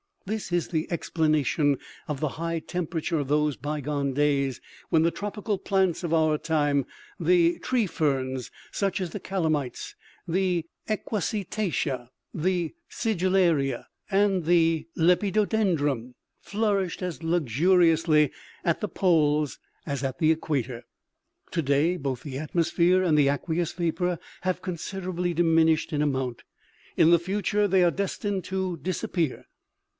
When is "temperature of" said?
2.59-3.27